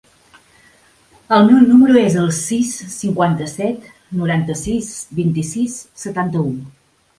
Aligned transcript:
El 1.35 1.43
meu 1.49 1.59
número 1.71 1.99
es 2.05 2.15
el 2.21 2.31
sis, 2.37 2.73
cinquanta-set, 2.95 3.87
noranta-sis, 4.23 4.91
vint-i-sis, 5.23 5.79
setanta-u. 6.09 6.59